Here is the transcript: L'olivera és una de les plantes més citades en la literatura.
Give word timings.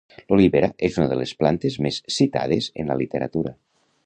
L'olivera 0.31 0.69
és 0.87 0.97
una 1.01 1.11
de 1.11 1.17
les 1.19 1.33
plantes 1.43 1.77
més 1.87 2.01
citades 2.19 2.71
en 2.85 2.93
la 2.95 2.97
literatura. 3.05 3.57